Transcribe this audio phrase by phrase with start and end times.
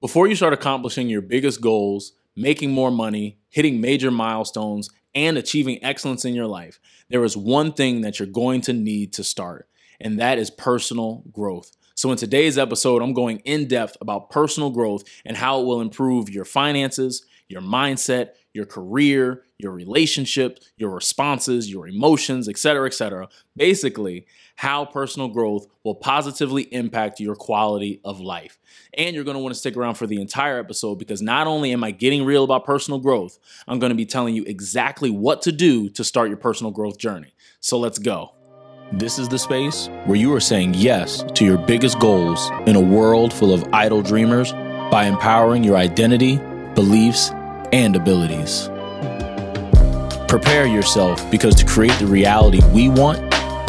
[0.00, 5.82] Before you start accomplishing your biggest goals, making more money, hitting major milestones, and achieving
[5.82, 6.78] excellence in your life,
[7.08, 9.68] there is one thing that you're going to need to start,
[10.00, 11.76] and that is personal growth.
[11.96, 15.80] So, in today's episode, I'm going in depth about personal growth and how it will
[15.80, 23.28] improve your finances, your mindset, your career, your relationships, your responses, your emotions, etc., etc.
[23.56, 28.58] Basically, how personal growth will positively impact your quality of life.
[28.94, 31.72] And you're going to want to stick around for the entire episode because not only
[31.72, 35.42] am I getting real about personal growth, I'm going to be telling you exactly what
[35.42, 37.34] to do to start your personal growth journey.
[37.60, 38.34] So let's go.
[38.92, 42.80] This is the space where you are saying yes to your biggest goals in a
[42.80, 44.52] world full of idle dreamers
[44.90, 46.36] by empowering your identity,
[46.74, 47.30] beliefs,
[47.72, 48.70] and abilities.
[50.28, 53.18] Prepare yourself because to create the reality we want,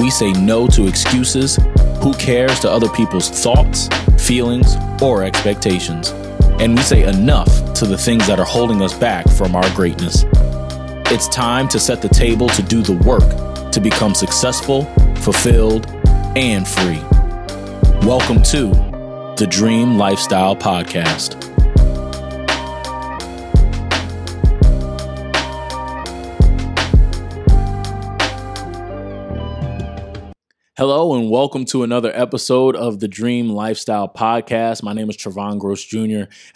[0.02, 1.58] we say no to excuses,
[2.04, 6.10] who cares to other people's thoughts, feelings, or expectations.
[6.60, 10.26] And we say enough to the things that are holding us back from our greatness.
[11.10, 14.84] It's time to set the table to do the work to become successful,
[15.16, 15.88] fulfilled,
[16.36, 17.00] and free.
[18.06, 18.68] Welcome to
[19.38, 21.49] the Dream Lifestyle Podcast.
[30.80, 34.82] Hello, and welcome to another episode of the Dream Lifestyle Podcast.
[34.82, 36.00] My name is Trevón Gross Jr.,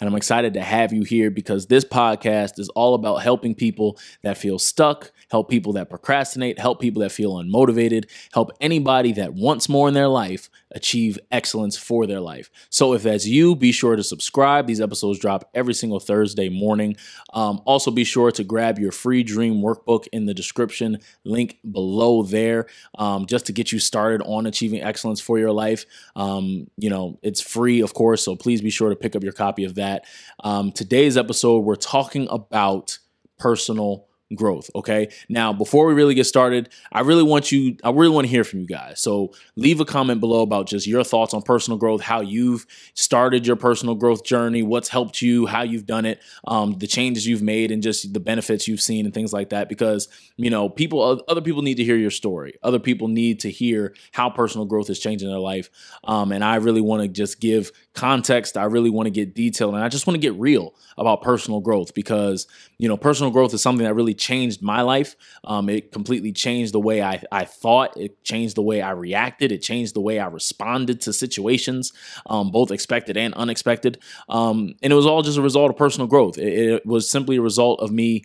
[0.00, 4.38] I'm excited to have you here because this podcast is all about helping people that
[4.38, 9.68] feel stuck, help people that procrastinate, help people that feel unmotivated, help anybody that wants
[9.68, 12.50] more in their life achieve excellence for their life.
[12.68, 14.66] So if that's you, be sure to subscribe.
[14.66, 16.96] These episodes drop every single Thursday morning.
[17.32, 22.22] Um, also, be sure to grab your free dream workbook in the description link below
[22.22, 22.66] there
[22.98, 25.86] um, just to get you started on achieving excellence for your life.
[26.16, 29.32] Um, you know, it's free, of course, so please be sure to pick up your
[29.32, 30.04] copy of that.
[30.42, 32.98] Um, today's episode, we're talking about
[33.38, 34.70] personal growth.
[34.74, 35.10] Okay.
[35.28, 38.44] Now, before we really get started, I really want you, I really want to hear
[38.44, 39.00] from you guys.
[39.00, 43.46] So leave a comment below about just your thoughts on personal growth, how you've started
[43.46, 47.42] your personal growth journey, what's helped you, how you've done it, um, the changes you've
[47.42, 49.68] made, and just the benefits you've seen and things like that.
[49.68, 52.54] Because, you know, people, other people need to hear your story.
[52.62, 55.70] Other people need to hear how personal growth is changing their life.
[56.04, 58.56] Um, and I really want to just give context.
[58.56, 61.60] I really want to get detailed and I just want to get real about personal
[61.60, 62.46] growth because,
[62.78, 65.16] you know, personal growth is something that really changed my life.
[65.44, 69.52] Um, it completely changed the way I, I thought, it changed the way I reacted,
[69.52, 71.92] it changed the way I responded to situations,
[72.26, 73.98] um, both expected and unexpected.
[74.28, 76.38] Um, and it was all just a result of personal growth.
[76.38, 78.24] It, it was simply a result of me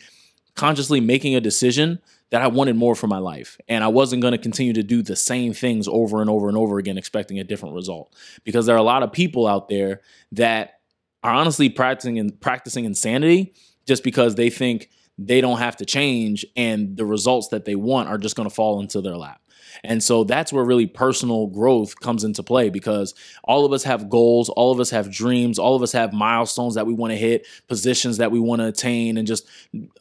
[0.55, 1.99] consciously making a decision
[2.31, 3.57] that I wanted more for my life.
[3.67, 6.57] And I wasn't going to continue to do the same things over and over and
[6.57, 8.13] over again, expecting a different result.
[8.43, 10.01] Because there are a lot of people out there
[10.33, 10.79] that
[11.23, 13.53] are honestly practicing and practicing insanity
[13.85, 14.89] just because they think
[15.25, 18.53] they don't have to change and the results that they want are just going to
[18.53, 19.41] fall into their lap.
[19.83, 23.13] And so that's where really personal growth comes into play because
[23.43, 26.75] all of us have goals, all of us have dreams, all of us have milestones
[26.75, 29.47] that we want to hit, positions that we want to attain, and just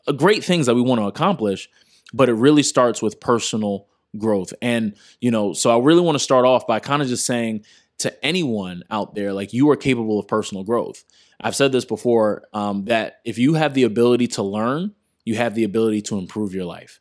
[0.07, 1.69] uh, great things that we want to accomplish
[2.13, 3.87] but it really starts with personal
[4.17, 4.53] growth.
[4.63, 7.65] And, you know, so I really want to start off by kind of just saying
[7.99, 11.05] to anyone out there, like you are capable of personal growth.
[11.41, 14.95] I've said this before um, that if you have the ability to learn,
[15.29, 17.01] you have the ability to improve your life.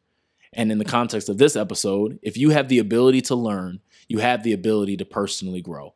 [0.52, 3.80] And in the context of this episode, if you have the ability to learn,
[4.10, 5.94] you have the ability to personally grow.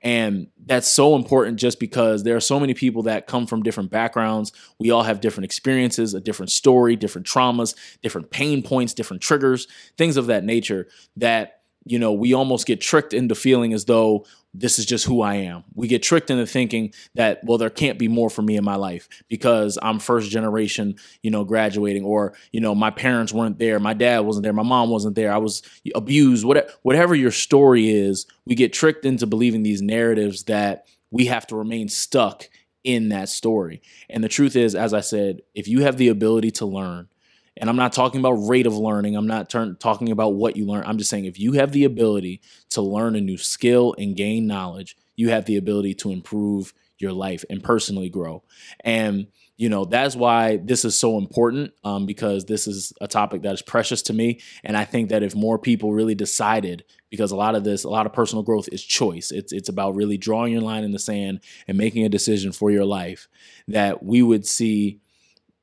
[0.00, 3.90] And that's so important just because there are so many people that come from different
[3.90, 4.52] backgrounds.
[4.78, 9.66] We all have different experiences, a different story, different traumas, different pain points, different triggers,
[9.98, 14.24] things of that nature that you know, we almost get tricked into feeling as though
[14.54, 15.64] this is just who I am.
[15.74, 18.76] We get tricked into thinking that, well, there can't be more for me in my
[18.76, 23.80] life because I'm first generation, you know, graduating, or, you know, my parents weren't there,
[23.80, 25.62] my dad wasn't there, my mom wasn't there, I was
[25.94, 31.26] abused, whatever, whatever your story is, we get tricked into believing these narratives that we
[31.26, 32.48] have to remain stuck
[32.84, 33.80] in that story.
[34.10, 37.08] And the truth is, as I said, if you have the ability to learn,
[37.56, 39.16] and I'm not talking about rate of learning.
[39.16, 40.84] I'm not turn, talking about what you learn.
[40.86, 42.40] I'm just saying if you have the ability
[42.70, 47.12] to learn a new skill and gain knowledge, you have the ability to improve your
[47.12, 48.42] life and personally grow.
[48.80, 49.26] And
[49.56, 53.52] you know that's why this is so important um, because this is a topic that
[53.52, 57.36] is precious to me and i think that if more people really decided because a
[57.36, 60.52] lot of this a lot of personal growth is choice it's it's about really drawing
[60.52, 61.38] your line in the sand
[61.68, 63.28] and making a decision for your life
[63.68, 65.01] that we would see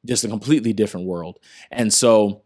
[0.06, 1.40] just a completely different world.
[1.72, 2.44] And so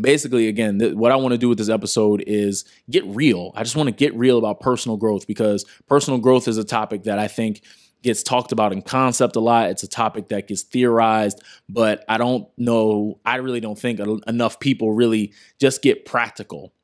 [0.00, 3.62] basically again th- what i want to do with this episode is get real i
[3.62, 7.18] just want to get real about personal growth because personal growth is a topic that
[7.18, 7.60] i think
[8.02, 9.70] gets talked about in concept a lot.
[9.70, 14.60] It's a topic that gets theorized, but I don't know, I really don't think enough
[14.60, 16.74] people really just get practical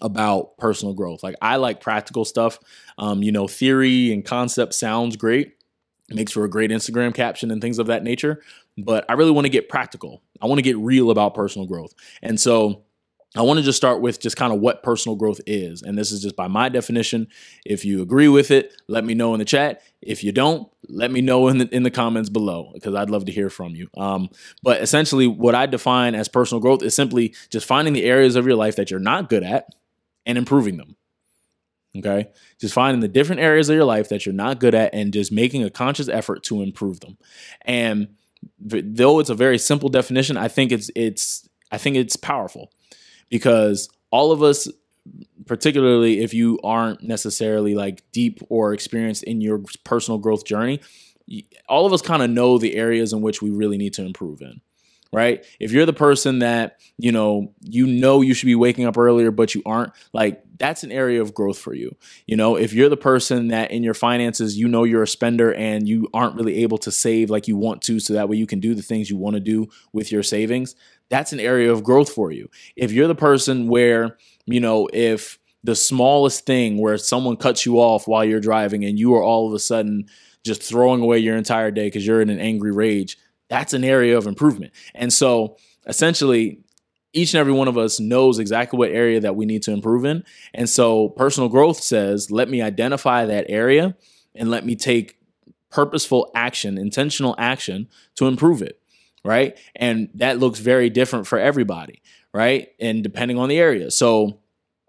[0.00, 1.22] about personal growth.
[1.22, 2.58] Like I like practical stuff.
[2.98, 5.54] Um, you know, theory and concept sounds great.
[6.10, 8.42] It makes for a great Instagram caption and things of that nature.
[8.76, 10.22] But I really want to get practical.
[10.42, 11.94] I want to get real about personal growth.
[12.22, 12.84] And so
[13.36, 15.82] I want to just start with just kind of what personal growth is.
[15.82, 17.26] And this is just by my definition.
[17.64, 19.82] If you agree with it, let me know in the chat.
[20.00, 23.24] If you don't, let me know in the, in the comments below because I'd love
[23.24, 23.88] to hear from you.
[23.96, 24.28] Um,
[24.62, 28.46] but essentially, what I define as personal growth is simply just finding the areas of
[28.46, 29.66] your life that you're not good at
[30.26, 30.96] and improving them.
[31.96, 32.28] Okay.
[32.60, 35.30] Just finding the different areas of your life that you're not good at and just
[35.32, 37.18] making a conscious effort to improve them.
[37.62, 38.08] And
[38.58, 42.70] though it's a very simple definition, I think it's it's I think it's powerful.
[43.30, 44.68] Because all of us
[45.46, 50.80] particularly if you aren't necessarily like deep or experienced in your personal growth journey,
[51.68, 54.40] all of us kind of know the areas in which we really need to improve
[54.40, 54.60] in
[55.14, 55.44] right?
[55.60, 59.30] If you're the person that, you know, you know you should be waking up earlier
[59.30, 61.96] but you aren't, like that's an area of growth for you.
[62.26, 65.52] You know, if you're the person that in your finances, you know you're a spender
[65.54, 68.46] and you aren't really able to save like you want to so that way you
[68.46, 70.76] can do the things you want to do with your savings,
[71.08, 72.48] that's an area of growth for you.
[72.76, 74.16] If you're the person where,
[74.46, 78.98] you know, if the smallest thing where someone cuts you off while you're driving and
[78.98, 80.06] you are all of a sudden
[80.44, 83.18] just throwing away your entire day because you're in an angry rage,
[83.48, 84.72] that's an area of improvement.
[84.94, 85.56] And so
[85.86, 86.60] essentially,
[87.12, 90.04] each and every one of us knows exactly what area that we need to improve
[90.04, 90.24] in.
[90.52, 93.96] And so personal growth says, let me identify that area
[94.34, 95.18] and let me take
[95.70, 98.80] purposeful action, intentional action to improve it.
[99.24, 99.56] Right.
[99.76, 102.02] And that looks very different for everybody.
[102.32, 102.68] Right.
[102.80, 103.90] And depending on the area.
[103.90, 104.40] So,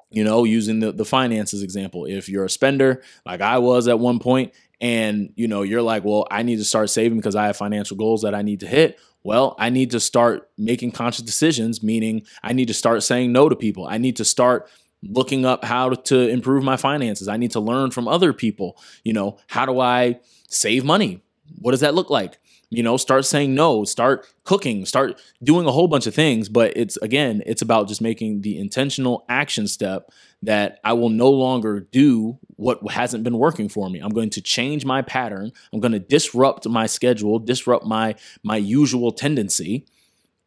[0.09, 3.99] you know, using the, the finances example, if you're a spender like I was at
[3.99, 4.53] one point,
[4.85, 7.97] and you know you're like well i need to start saving because i have financial
[7.97, 8.99] goals that i need to hit.
[9.23, 13.49] Well i need to start making conscious decisions meaning i need to start saying no
[13.49, 13.87] to people.
[13.87, 14.69] I need to start
[15.01, 17.27] looking up how to improve my finances.
[17.27, 18.77] I need to learn from other people.
[19.03, 21.23] You know how do i save money?
[21.59, 22.37] What does that look like?
[22.69, 26.47] You know start saying no start cooking start doing a whole bunch of things.
[26.47, 30.11] But it's again it's about just making the intentional action step
[30.45, 33.99] that I will no longer do what hasn't been working for me.
[33.99, 35.51] I'm going to change my pattern.
[35.73, 39.85] I'm going to disrupt my schedule, disrupt my my usual tendency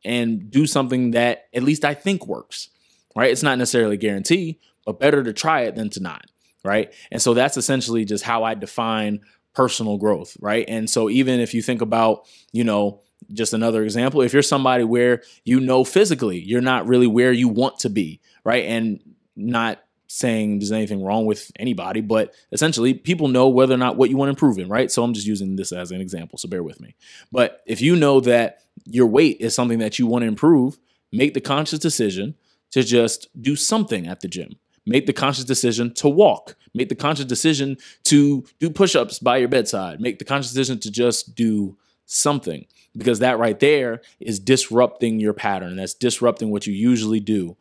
[0.05, 2.69] and do something that at least I think works.
[3.15, 3.31] Right?
[3.31, 6.27] It's not necessarily a guarantee, but better to try it than to not,
[6.65, 6.93] right?
[7.11, 9.21] And so that's essentially just how I define
[9.55, 10.65] personal growth, right?
[10.69, 13.00] And so even if you think about, you know,
[13.33, 17.49] just another example, if you're somebody where you know physically you're not really where you
[17.49, 18.65] want to be, right?
[18.67, 19.00] And
[19.35, 24.10] not saying there's anything wrong with anybody, but essentially people know whether or not what
[24.10, 24.90] you want to improve in, right?
[24.90, 26.96] So I'm just using this as an example, so bear with me.
[27.31, 30.78] But if you know that your weight is something that you want to improve,
[31.12, 32.34] make the conscious decision
[32.70, 34.56] to just do something at the gym.
[34.87, 36.56] Make the conscious decision to walk.
[36.72, 40.00] Make the conscious decision to do push ups by your bedside.
[40.00, 41.76] Make the conscious decision to just do
[42.06, 42.66] something
[42.96, 45.76] because that right there is disrupting your pattern.
[45.76, 47.56] That's disrupting what you usually do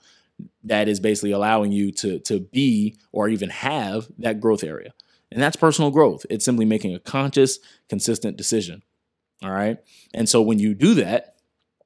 [0.63, 4.93] that is basically allowing you to to be or even have that growth area.
[5.31, 6.25] And that's personal growth.
[6.29, 8.83] It's simply making a conscious, consistent decision.
[9.43, 9.77] All right?
[10.13, 11.35] And so when you do that,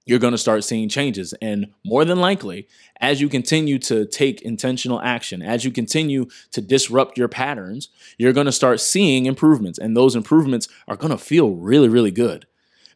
[0.06, 1.34] you're going to start seeing changes.
[1.42, 2.68] And more than likely,
[3.00, 8.34] as you continue to take intentional action, as you continue to disrupt your patterns, you're
[8.34, 9.78] going to start seeing improvements.
[9.78, 12.48] And those improvements are going to feel really, really good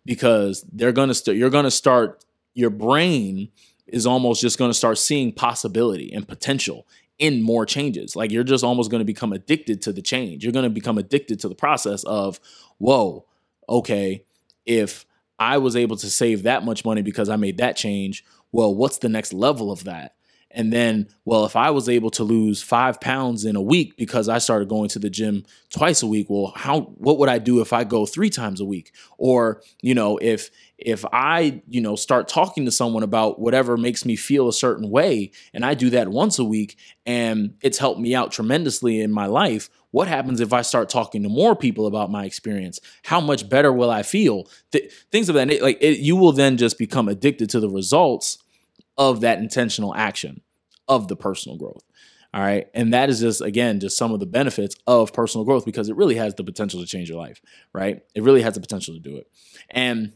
[0.04, 3.50] because they're going to st- you're going to start your brain
[3.88, 6.88] is almost just going to start seeing possibility and potential
[7.20, 8.16] in more changes.
[8.16, 10.44] Like you're just almost going to become addicted to the change.
[10.44, 12.40] You're going to become addicted to the process of,
[12.78, 13.26] whoa,
[13.70, 14.24] okay,
[14.66, 15.06] if
[15.40, 18.98] I was able to save that much money because I made that change, well, what's
[18.98, 20.16] the next level of that?
[20.56, 24.30] And then, well, if I was able to lose five pounds in a week because
[24.30, 27.60] I started going to the gym twice a week, well, how what would I do
[27.60, 28.94] if I go three times a week?
[29.18, 34.06] Or, you know, if if I, you know, start talking to someone about whatever makes
[34.06, 38.00] me feel a certain way, and I do that once a week and it's helped
[38.00, 41.86] me out tremendously in my life, what happens if I start talking to more people
[41.86, 42.80] about my experience?
[43.04, 44.48] How much better will I feel?
[44.72, 48.38] Th- things of that like it, you will then just become addicted to the results
[48.98, 50.42] of that intentional action
[50.88, 51.84] of the personal growth.
[52.34, 52.68] All right.
[52.74, 55.96] And that is just, again, just some of the benefits of personal growth because it
[55.96, 58.04] really has the potential to change your life, right?
[58.14, 59.30] It really has the potential to do it.
[59.70, 60.12] And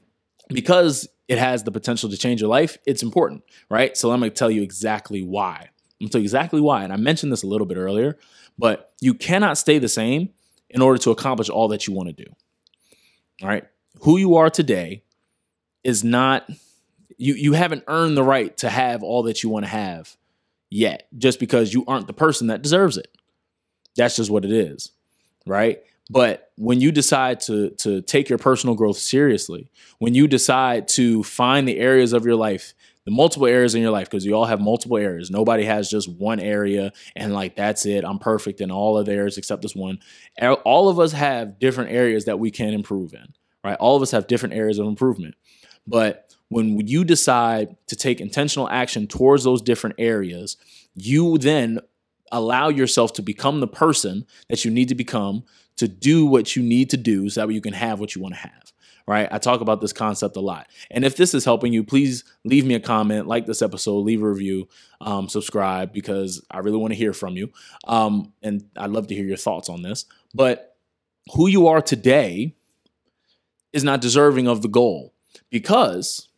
[0.50, 3.96] because it has the potential to change your life, it's important, right?
[3.96, 5.70] So going to tell you exactly why.
[6.00, 6.84] I'm going to tell you exactly why.
[6.84, 8.18] And I mentioned this a little bit earlier,
[8.58, 10.30] but you cannot stay the same
[10.70, 12.30] in order to accomplish all that you want to do.
[13.42, 13.64] All right.
[14.02, 15.04] Who you are today
[15.84, 16.50] is not
[17.18, 20.16] you you haven't earned the right to have all that you want to have
[20.70, 23.08] yet just because you aren't the person that deserves it.
[23.96, 24.92] That's just what it is.
[25.46, 25.82] Right?
[26.10, 31.24] But when you decide to to take your personal growth seriously, when you decide to
[31.24, 32.74] find the areas of your life,
[33.06, 35.32] the multiple areas in your life, because you all have multiple areas.
[35.32, 38.04] Nobody has just one area and like that's it.
[38.04, 40.00] I'm perfect in all of theirs except this one.
[40.64, 43.34] All of us have different areas that we can improve in,
[43.64, 43.78] right?
[43.78, 45.36] All of us have different areas of improvement.
[45.88, 50.58] But when you decide to take intentional action towards those different areas,
[50.96, 51.80] you then
[52.32, 55.44] allow yourself to become the person that you need to become
[55.78, 58.22] to do what you need to do so that way you can have what you
[58.22, 58.74] want to have.
[59.08, 59.28] Right.
[59.32, 60.68] I talk about this concept a lot.
[60.92, 64.22] And if this is helping you, please leave me a comment, like this episode, leave
[64.22, 64.68] a review,
[65.02, 67.52] um, subscribe, because I really want to hear from you.
[67.88, 70.06] Um, and I'd love to hear your thoughts on this.
[70.36, 70.76] But
[71.34, 72.56] who you are today
[73.74, 75.16] is not deserving of the goal
[75.50, 76.29] because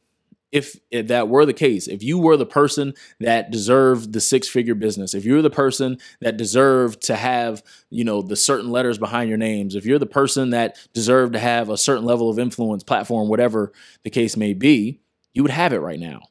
[0.51, 4.47] if, if, that were the case, if you were the person that deserved the six
[4.47, 8.97] figure business, if you're the person that deserved to have, you know, the certain letters
[8.97, 12.37] behind your names, if you're the person that deserved to have a certain level of
[12.37, 13.71] influence, platform, whatever
[14.03, 14.99] the case may be,
[15.33, 16.21] you would have it right now.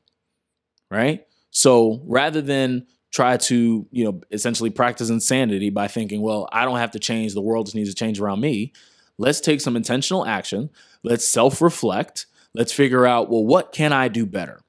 [0.91, 1.27] Right?
[1.51, 6.79] So rather than try to, you know, essentially practice insanity by thinking, well, I don't
[6.79, 8.73] have to change, the world just needs to change around me.
[9.19, 10.71] Let's take some intentional action.
[11.03, 14.61] Let's self reflect Let's figure out, well, what can I do better?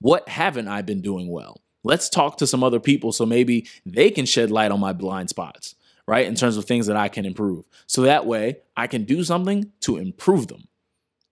[0.00, 1.60] What haven't I been doing well?
[1.84, 5.28] Let's talk to some other people so maybe they can shed light on my blind
[5.28, 5.74] spots,
[6.06, 6.26] right?
[6.26, 7.64] In terms of things that I can improve.
[7.86, 10.68] So that way I can do something to improve them.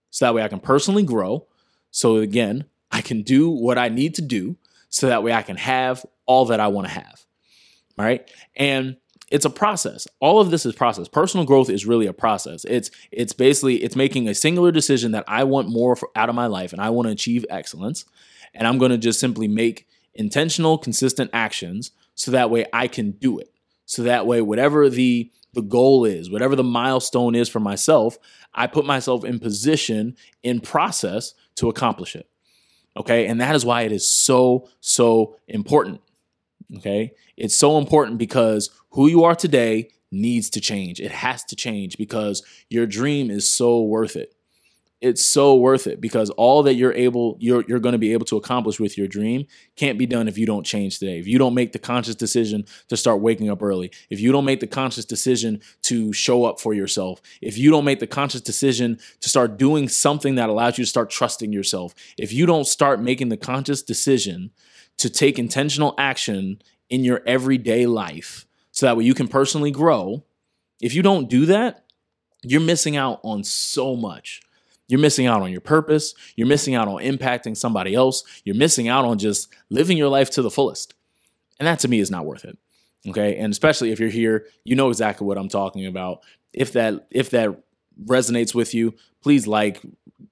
[0.09, 1.47] So that way I can personally grow.
[1.91, 4.57] So again, I can do what I need to do
[4.89, 7.25] so that way I can have all that I want to have.
[7.97, 8.29] Right.
[8.55, 8.97] And
[9.29, 10.07] it's a process.
[10.19, 11.07] All of this is process.
[11.07, 12.65] Personal growth is really a process.
[12.65, 16.35] It's it's basically it's making a singular decision that I want more for, out of
[16.35, 18.05] my life and I want to achieve excellence,
[18.53, 23.11] and I'm going to just simply make intentional, consistent actions so that way I can
[23.11, 23.51] do it.
[23.85, 28.17] So that way, whatever the the goal is, whatever the milestone is for myself,
[28.53, 32.29] I put myself in position in process to accomplish it.
[32.95, 36.01] Okay, and that is why it is so so important.
[36.75, 40.99] Okay, it's so important because who you are today needs to change.
[40.99, 44.33] It has to change because your dream is so worth it.
[44.99, 48.25] It's so worth it because all that you're able you're you're going to be able
[48.25, 49.45] to accomplish with your dream
[49.75, 51.19] can't be done if you don't change today.
[51.19, 54.43] If you don't make the conscious decision to start waking up early, if you don't
[54.43, 58.41] make the conscious decision to show up for yourself, if you don't make the conscious
[58.41, 62.65] decision to start doing something that allows you to start trusting yourself, if you don't
[62.65, 64.49] start making the conscious decision
[64.97, 70.23] to take intentional action in your everyday life, so that way you can personally grow.
[70.81, 71.83] If you don't do that,
[72.43, 74.41] you're missing out on so much.
[74.87, 76.15] You're missing out on your purpose.
[76.35, 78.23] You're missing out on impacting somebody else.
[78.45, 80.93] You're missing out on just living your life to the fullest.
[81.59, 82.57] And that to me is not worth it.
[83.07, 83.37] Okay.
[83.37, 86.21] And especially if you're here, you know exactly what I'm talking about.
[86.53, 87.61] If that if that
[88.05, 89.81] resonates with you, please like,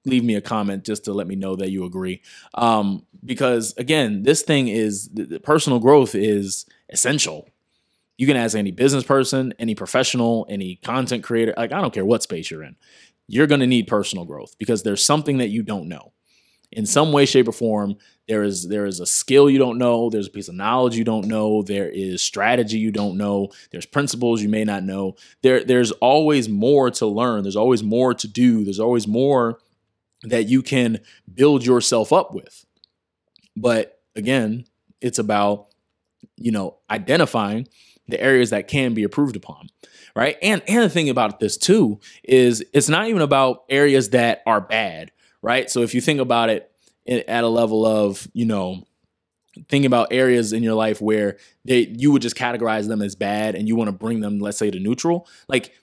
[0.06, 2.22] leave me a comment just to let me know that you agree.
[2.54, 5.10] Um, because again, this thing is
[5.42, 7.48] personal growth is essential
[8.16, 11.54] you can ask any business person, any professional, any content creator.
[11.56, 12.76] Like, I don't care what space you're in.
[13.28, 16.12] You're going to need personal growth because there's something that you don't know.
[16.72, 17.96] In some way, shape, or form,
[18.26, 20.10] there is there is a skill you don't know.
[20.10, 21.62] There's a piece of knowledge you don't know.
[21.62, 23.50] There is strategy you don't know.
[23.70, 25.14] There's principles you may not know.
[25.42, 27.44] There there's always more to learn.
[27.44, 28.64] There's always more to do.
[28.64, 29.60] There's always more
[30.28, 31.00] that you can
[31.32, 32.64] build yourself up with.
[33.56, 34.64] But again,
[35.00, 35.68] it's about
[36.36, 37.68] you know identifying
[38.08, 39.68] the areas that can be improved upon
[40.14, 44.42] right and and the thing about this too is it's not even about areas that
[44.46, 45.10] are bad
[45.42, 46.70] right so if you think about it
[47.06, 48.82] at a level of you know
[49.68, 53.54] thinking about areas in your life where they you would just categorize them as bad
[53.54, 55.74] and you want to bring them let's say to neutral like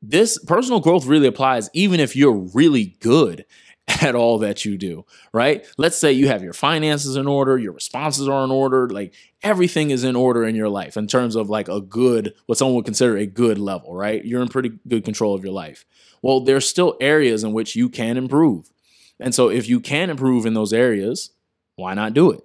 [0.00, 3.44] this personal growth really applies even if you're really good
[4.02, 5.66] at all that you do, right?
[5.76, 9.12] Let's say you have your finances in order, your responses are in order, like
[9.42, 12.76] everything is in order in your life in terms of like a good, what someone
[12.76, 14.24] would consider a good level, right?
[14.24, 15.84] You're in pretty good control of your life.
[16.22, 18.70] Well, there's still areas in which you can improve.
[19.18, 21.30] And so if you can improve in those areas,
[21.74, 22.44] why not do it?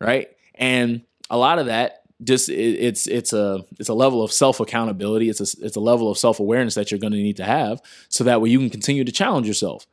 [0.00, 0.28] Right?
[0.56, 5.28] And a lot of that just it's it's a it's a level of self accountability.
[5.28, 7.80] It's a it's a level of self awareness that you're going to need to have,
[8.08, 9.86] so that way you can continue to challenge yourself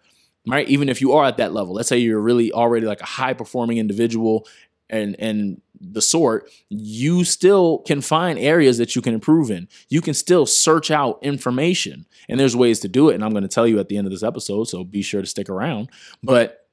[0.48, 0.68] right?
[0.68, 3.34] Even if you are at that level, let's say you're really already like a high
[3.34, 4.48] performing individual
[4.90, 9.68] and and the sort, you still can find areas that you can improve in.
[9.90, 13.16] You can still search out information, and there's ways to do it.
[13.16, 15.22] And I'm going to tell you at the end of this episode, so be sure
[15.22, 15.90] to stick around.
[16.22, 16.68] But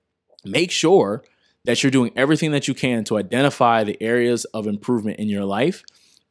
[0.45, 1.25] make sure
[1.65, 5.45] that you're doing everything that you can to identify the areas of improvement in your
[5.45, 5.85] life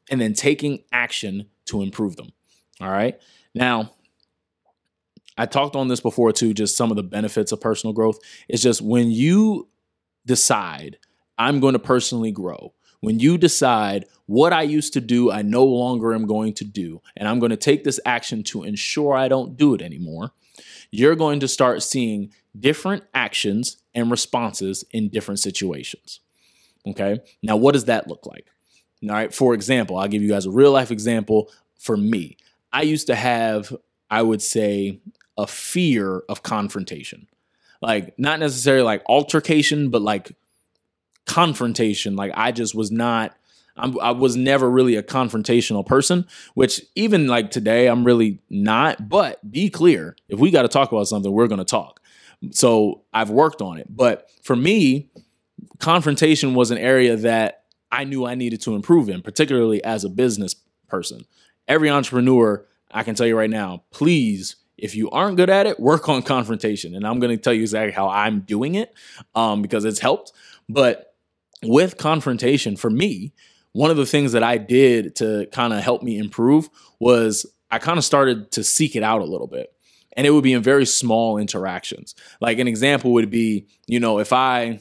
[0.09, 2.31] and then taking action to improve them.
[2.79, 3.19] All right.
[3.53, 3.93] Now,
[5.37, 8.19] I talked on this before too, just some of the benefits of personal growth.
[8.47, 9.67] It's just when you
[10.25, 10.97] decide,
[11.37, 15.63] I'm going to personally grow, when you decide what I used to do, I no
[15.63, 19.27] longer am going to do, and I'm going to take this action to ensure I
[19.27, 20.31] don't do it anymore,
[20.91, 26.21] you're going to start seeing different actions and responses in different situations.
[26.87, 27.19] Okay.
[27.43, 28.47] Now, what does that look like?
[29.03, 29.33] All right.
[29.33, 32.37] For example, I'll give you guys a real life example for me.
[32.71, 33.75] I used to have,
[34.09, 34.99] I would say,
[35.37, 37.27] a fear of confrontation.
[37.81, 40.31] Like, not necessarily like altercation, but like
[41.25, 42.15] confrontation.
[42.15, 43.35] Like, I just was not.
[43.79, 46.25] I'm, i was never really a confrontational person,
[46.55, 49.07] which even like today, I'm really not.
[49.07, 52.01] But be clear if we got to talk about something, we're going to talk.
[52.51, 53.85] So I've worked on it.
[53.89, 55.09] But for me,
[55.79, 60.09] confrontation was an area that I knew I needed to improve in, particularly as a
[60.09, 60.55] business
[60.87, 61.25] person.
[61.67, 65.79] Every entrepreneur, I can tell you right now, please, if you aren't good at it,
[65.79, 66.95] work on confrontation.
[66.95, 68.93] And I'm going to tell you exactly how I'm doing it
[69.35, 70.31] um, because it's helped.
[70.69, 71.15] But
[71.63, 73.33] with confrontation, for me,
[73.71, 76.69] one of the things that I did to kind of help me improve
[76.99, 79.73] was I kind of started to seek it out a little bit.
[80.13, 82.15] And it would be in very small interactions.
[82.41, 84.79] Like an example would be, you know, if I,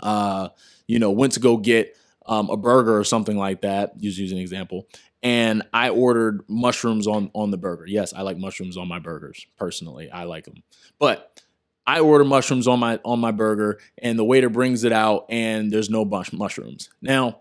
[0.00, 0.48] uh,
[0.86, 1.94] you know, went to go get
[2.24, 4.88] um, a burger or something like that, just use an example,
[5.22, 7.86] and I ordered mushrooms on on the burger.
[7.86, 10.10] Yes, I like mushrooms on my burgers personally.
[10.10, 10.62] I like them,
[10.98, 11.42] but
[11.86, 15.70] I order mushrooms on my on my burger, and the waiter brings it out, and
[15.70, 16.90] there's no bunch mushrooms.
[17.00, 17.40] Now,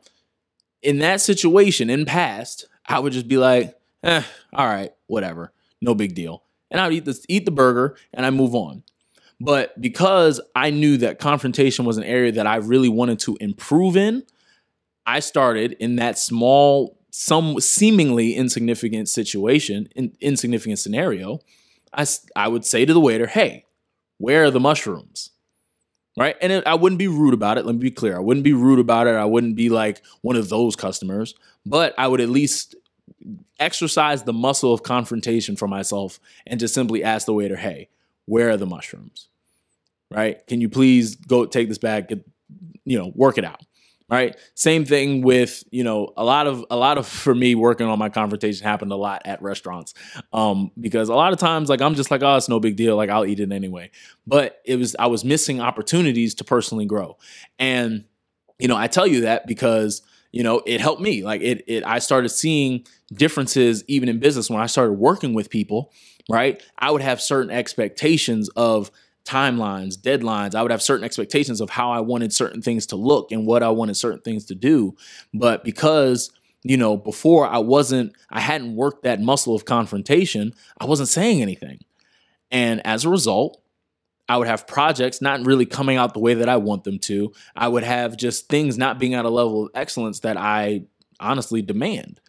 [0.81, 5.51] in that situation, in past, I would just be like, eh, all right, whatever,
[5.81, 8.83] no big deal, and I would eat the eat the burger, and I move on.
[9.41, 13.97] But because I knew that confrontation was an area that I really wanted to improve
[13.97, 14.23] in,
[15.05, 21.39] I started in that small, some seemingly insignificant situation, in, insignificant scenario.
[21.93, 23.63] I, I would say to the waiter, hey,
[24.17, 25.29] where are the mushrooms?
[26.17, 26.35] Right.
[26.41, 27.65] And it, I wouldn't be rude about it.
[27.65, 28.17] Let me be clear.
[28.17, 29.15] I wouldn't be rude about it.
[29.15, 32.75] I wouldn't be like one of those customers, but I would at least
[33.61, 37.87] exercise the muscle of confrontation for myself and just simply ask the waiter, hey,
[38.25, 39.29] where are the mushrooms?
[40.11, 40.45] Right.
[40.47, 42.27] Can you please go take this bag, get,
[42.83, 43.61] you know, work it out
[44.09, 44.35] right?
[44.53, 47.97] Same thing with you know a lot of a lot of for me working on
[47.97, 49.93] my confrontation happened a lot at restaurants
[50.33, 52.95] um because a lot of times like i'm just like oh it's no big deal
[52.95, 53.89] like i'll eat it anyway.
[54.27, 57.17] But it was i was missing opportunities to personally grow.
[57.59, 58.05] And
[58.59, 61.23] you know i tell you that because you know it helped me.
[61.23, 64.49] Like it it i started seeing differences even in business.
[64.49, 65.91] When i started working with people
[66.27, 68.89] right i would have certain expectations of
[69.25, 70.55] timelines, deadlines.
[70.55, 73.63] I would have certain expectations of how I wanted certain things to look and what
[73.63, 74.95] I wanted certain things to do.
[75.33, 76.31] But because,
[76.63, 81.41] you know, before I wasn't, I hadn't worked that muscle of confrontation, I wasn't saying
[81.41, 81.79] anything.
[82.51, 83.61] And as a result,
[84.29, 87.33] I would have projects not really coming out the way that I want them to.
[87.55, 90.83] I would have just things not being at a level of excellence that I
[91.19, 92.21] honestly demand.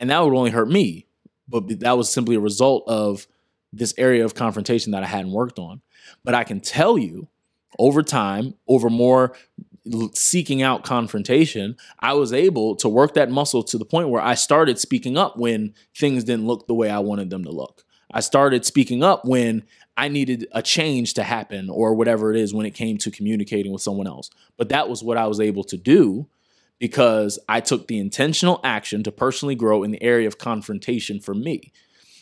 [0.00, 1.06] And that would only hurt me.
[1.48, 3.26] But that was simply a result of
[3.76, 5.82] this area of confrontation that I hadn't worked on.
[6.24, 7.28] But I can tell you
[7.78, 9.34] over time, over more
[10.14, 14.34] seeking out confrontation, I was able to work that muscle to the point where I
[14.34, 17.84] started speaking up when things didn't look the way I wanted them to look.
[18.12, 19.64] I started speaking up when
[19.96, 23.72] I needed a change to happen or whatever it is when it came to communicating
[23.72, 24.30] with someone else.
[24.56, 26.28] But that was what I was able to do
[26.78, 31.34] because I took the intentional action to personally grow in the area of confrontation for
[31.34, 31.72] me.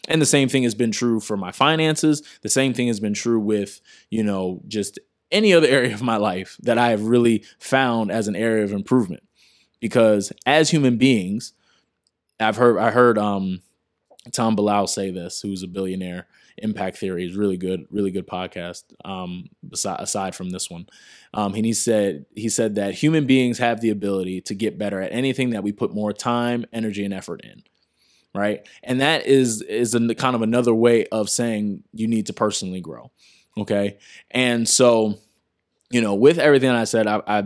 [0.09, 2.23] And the same thing has been true for my finances.
[2.43, 4.99] The same thing has been true with, you know, just
[5.31, 8.73] any other area of my life that I have really found as an area of
[8.73, 9.23] improvement.
[9.81, 11.53] Because as human beings,
[12.39, 13.63] I've heard I heard um,
[14.33, 16.27] Tom Bilyeu say this, who's a billionaire.
[16.59, 18.85] Impact Theory is really good, really good podcast.
[19.05, 20.87] Um, aside, from this one,
[21.33, 25.01] um, and he said he said that human beings have the ability to get better
[25.01, 27.63] at anything that we put more time, energy, and effort in
[28.35, 28.67] right?
[28.83, 32.81] And that is is a, kind of another way of saying you need to personally
[32.81, 33.11] grow.
[33.59, 33.99] Okay,
[34.31, 35.19] and so
[35.91, 37.45] you know, with everything I said, I, I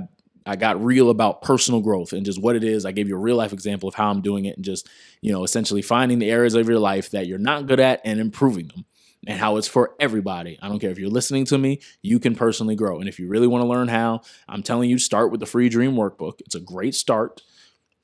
[0.49, 2.85] I got real about personal growth and just what it is.
[2.87, 4.89] I gave you a real life example of how I'm doing it and just,
[5.21, 8.21] you know, essentially finding the areas of your life that you're not good at and
[8.21, 8.85] improving them.
[9.27, 10.59] and how it's for everybody.
[10.63, 13.01] I don't care if you're listening to me, you can personally grow.
[13.01, 15.69] And if you really want to learn how, I'm telling you, start with the free
[15.69, 16.41] dream workbook.
[16.41, 17.43] It's a great start.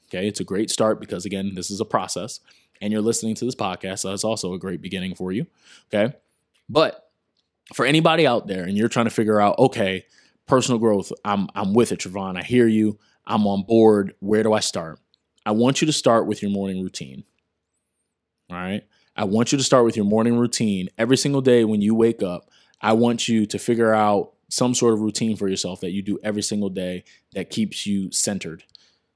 [0.08, 0.26] Okay.
[0.26, 2.40] It's a great start because, again, this is a process
[2.82, 4.00] and you're listening to this podcast.
[4.00, 5.46] So that's also a great beginning for you.
[5.94, 6.14] Okay.
[6.68, 7.08] But
[7.72, 10.04] for anybody out there and you're trying to figure out, okay,
[10.46, 12.36] personal growth, I'm, I'm with it, Trevón.
[12.36, 12.98] I hear you.
[13.24, 14.14] I'm on board.
[14.18, 14.98] Where do I start?
[15.46, 17.24] I want you to start with your morning routine.
[18.50, 18.82] All right.
[19.16, 22.22] I want you to start with your morning routine every single day when you wake
[22.22, 22.50] up.
[22.80, 26.18] I want you to figure out some sort of routine for yourself that you do
[26.24, 28.64] every single day that keeps you centered.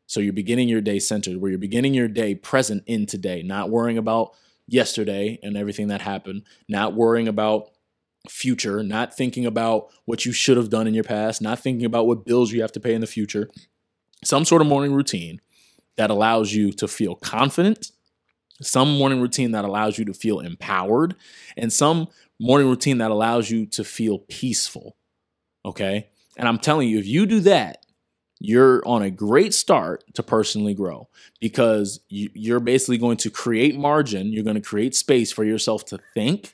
[0.07, 3.71] So you're beginning your day centered, where you're beginning your day present in today, not
[3.71, 4.33] worrying about
[4.69, 7.71] yesterday and everything that happened, not worrying about
[8.29, 12.07] future, not thinking about what you should have done in your past, not thinking about
[12.07, 13.49] what bills you have to pay in the future.
[14.25, 15.41] Some sort of morning routine
[15.97, 17.91] that allows you to feel confident,
[18.61, 21.15] some morning routine that allows you to feel empowered,
[21.57, 24.97] and some morning routine that allows you to feel peaceful.
[25.65, 26.09] Okay.
[26.37, 27.86] And I'm telling you, if you do that,
[28.39, 31.09] you're on a great start to personally grow
[31.41, 34.33] because you're basically going to create margin.
[34.33, 36.53] You're going to create space for yourself to think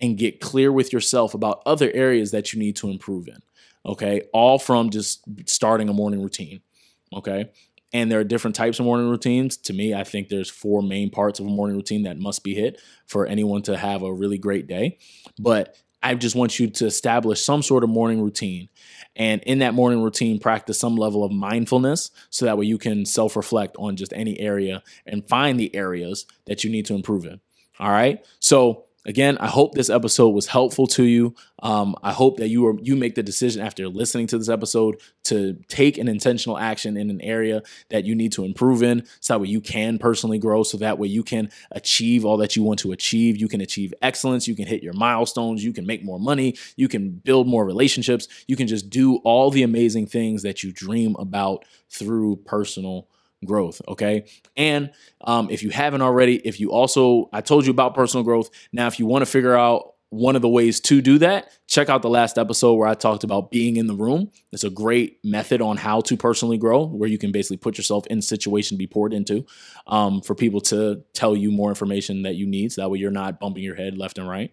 [0.00, 3.40] and get clear with yourself about other areas that you need to improve in.
[3.86, 4.22] Okay.
[4.32, 6.60] All from just starting a morning routine.
[7.14, 7.50] Okay.
[7.92, 9.56] And there are different types of morning routines.
[9.58, 12.54] To me, I think there's four main parts of a morning routine that must be
[12.54, 14.98] hit for anyone to have a really great day.
[15.38, 18.68] But I just want you to establish some sort of morning routine.
[19.16, 23.04] And in that morning routine, practice some level of mindfulness so that way you can
[23.04, 27.24] self reflect on just any area and find the areas that you need to improve
[27.26, 27.40] in.
[27.78, 28.24] All right.
[28.38, 31.34] So again, I hope this episode was helpful to you.
[31.62, 35.00] Um, I hope that you are you make the decision after listening to this episode
[35.24, 39.34] to take an intentional action in an area that you need to improve in, so
[39.34, 40.62] that way you can personally grow.
[40.62, 43.36] So that way you can achieve all that you want to achieve.
[43.36, 44.48] You can achieve excellence.
[44.48, 45.64] You can hit your milestones.
[45.64, 46.56] You can make more money.
[46.76, 48.28] You can build more relationships.
[48.46, 53.08] You can just do all the amazing things that you dream about through personal
[53.44, 53.80] growth.
[53.88, 54.26] Okay.
[54.56, 58.50] And um, if you haven't already, if you also, I told you about personal growth.
[58.72, 61.88] Now, if you want to figure out one of the ways to do that, check
[61.88, 64.30] out the last episode where I talked about being in the room.
[64.52, 68.06] It's a great method on how to personally grow, where you can basically put yourself
[68.08, 69.46] in situation to be poured into
[69.86, 72.72] um, for people to tell you more information that you need.
[72.72, 74.52] So that way you're not bumping your head left and right.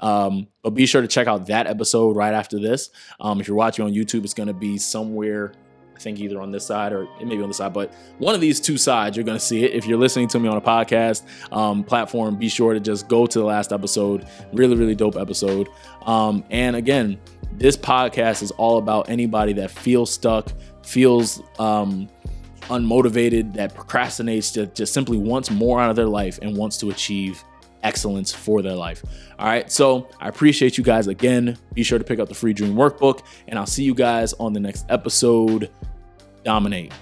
[0.00, 2.90] Um, but be sure to check out that episode right after this.
[3.18, 5.54] Um, if you're watching on YouTube, it's going to be somewhere
[5.98, 8.32] I think either on this side or it may be on the side, but one
[8.32, 9.72] of these two sides, you're going to see it.
[9.72, 13.26] If you're listening to me on a podcast um, platform, be sure to just go
[13.26, 14.28] to the last episode.
[14.52, 15.68] Really, really dope episode.
[16.02, 17.18] Um, and again,
[17.52, 20.52] this podcast is all about anybody that feels stuck,
[20.84, 22.08] feels um,
[22.68, 26.90] unmotivated, that procrastinates, that just simply wants more out of their life and wants to
[26.90, 27.42] achieve
[27.82, 29.02] excellence for their life.
[29.38, 29.70] All right.
[29.70, 31.56] So I appreciate you guys again.
[31.74, 34.52] Be sure to pick up the free dream workbook, and I'll see you guys on
[34.52, 35.70] the next episode.
[36.48, 36.94] Dominate.